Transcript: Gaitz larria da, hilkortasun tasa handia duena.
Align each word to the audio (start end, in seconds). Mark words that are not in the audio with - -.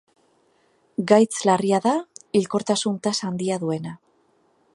Gaitz 1.11 1.43
larria 1.49 1.81
da, 1.85 1.93
hilkortasun 2.41 2.97
tasa 3.09 3.31
handia 3.33 3.61
duena. 3.67 3.99